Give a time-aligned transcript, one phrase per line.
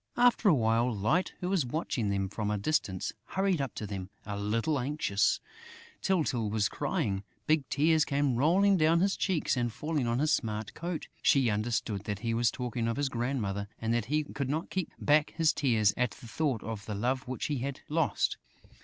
[0.17, 4.09] After a while, Light, who was watching them from a distance, hurried up to them
[4.25, 5.43] a little anxiously:
[6.01, 7.21] Tyltyl was crying!
[7.45, 11.07] Big tears came rolling down his cheeks and falling on his smart coat.
[11.21, 14.91] She understood that he was talking of his grandmother and that he could not keep
[14.99, 18.37] back his tears at the thought of the love which he had lost.